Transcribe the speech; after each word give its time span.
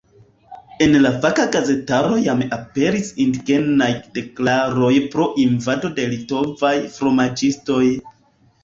En 0.85 0.95
la 1.01 1.11
faka 1.25 1.45
gazetaro 1.55 2.17
jam 2.27 2.41
aperis 2.57 3.11
indignaj 3.27 3.91
deklaroj 4.17 4.93
pro 5.13 5.29
invado 5.49 5.95
de 6.01 6.11
litovaj 6.17 6.75
fromaĝistoj. 6.99 7.85